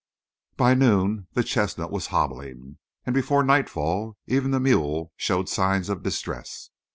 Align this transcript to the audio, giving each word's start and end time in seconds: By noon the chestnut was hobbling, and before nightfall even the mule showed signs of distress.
By 0.57 0.73
noon 0.73 1.27
the 1.33 1.43
chestnut 1.43 1.91
was 1.91 2.07
hobbling, 2.07 2.79
and 3.05 3.13
before 3.13 3.43
nightfall 3.43 4.17
even 4.25 4.49
the 4.49 4.59
mule 4.59 5.13
showed 5.15 5.47
signs 5.47 5.89
of 5.89 6.01
distress. 6.01 6.71